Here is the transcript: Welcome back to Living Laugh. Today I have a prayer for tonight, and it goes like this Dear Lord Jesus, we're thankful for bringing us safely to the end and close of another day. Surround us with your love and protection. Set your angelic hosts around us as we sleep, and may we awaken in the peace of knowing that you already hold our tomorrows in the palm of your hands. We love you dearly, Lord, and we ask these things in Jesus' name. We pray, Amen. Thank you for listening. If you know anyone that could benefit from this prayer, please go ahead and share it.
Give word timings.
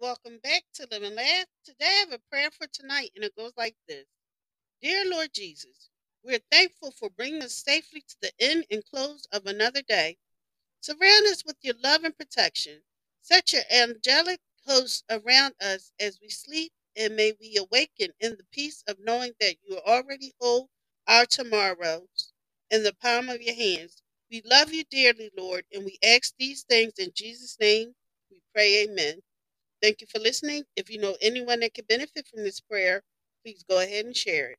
Welcome 0.00 0.40
back 0.42 0.64
to 0.74 0.88
Living 0.90 1.14
Laugh. 1.16 1.46
Today 1.64 1.86
I 1.86 2.04
have 2.10 2.12
a 2.12 2.20
prayer 2.30 2.50
for 2.50 2.66
tonight, 2.72 3.12
and 3.16 3.24
it 3.24 3.36
goes 3.36 3.52
like 3.56 3.76
this 3.88 4.06
Dear 4.82 5.10
Lord 5.10 5.30
Jesus, 5.34 5.90
we're 6.24 6.40
thankful 6.52 6.92
for 6.92 7.10
bringing 7.10 7.42
us 7.42 7.54
safely 7.54 8.02
to 8.08 8.16
the 8.22 8.32
end 8.40 8.66
and 8.70 8.84
close 8.84 9.26
of 9.32 9.46
another 9.46 9.82
day. 9.88 10.18
Surround 10.82 11.26
us 11.28 11.44
with 11.46 11.56
your 11.62 11.74
love 11.82 12.04
and 12.04 12.16
protection. 12.16 12.82
Set 13.22 13.52
your 13.52 13.62
angelic 13.72 14.40
hosts 14.66 15.04
around 15.10 15.54
us 15.60 15.92
as 16.00 16.18
we 16.22 16.30
sleep, 16.30 16.72
and 16.96 17.16
may 17.16 17.34
we 17.40 17.56
awaken 17.56 18.10
in 18.20 18.32
the 18.32 18.46
peace 18.52 18.84
of 18.88 18.96
knowing 19.00 19.32
that 19.40 19.56
you 19.68 19.78
already 19.86 20.34
hold 20.40 20.68
our 21.08 21.26
tomorrows 21.26 22.32
in 22.70 22.84
the 22.84 22.94
palm 23.02 23.28
of 23.28 23.42
your 23.42 23.56
hands. 23.56 24.02
We 24.30 24.42
love 24.44 24.72
you 24.72 24.84
dearly, 24.90 25.30
Lord, 25.36 25.64
and 25.72 25.84
we 25.84 25.98
ask 26.04 26.34
these 26.38 26.64
things 26.64 26.94
in 26.98 27.10
Jesus' 27.14 27.56
name. 27.60 27.94
We 28.30 28.42
pray, 28.54 28.84
Amen. 28.84 29.20
Thank 29.82 30.00
you 30.00 30.06
for 30.06 30.18
listening. 30.18 30.64
If 30.76 30.88
you 30.90 30.98
know 30.98 31.16
anyone 31.20 31.60
that 31.60 31.74
could 31.74 31.86
benefit 31.88 32.26
from 32.28 32.44
this 32.44 32.60
prayer, 32.60 33.02
please 33.44 33.64
go 33.68 33.80
ahead 33.80 34.04
and 34.06 34.16
share 34.16 34.50
it. 34.50 34.56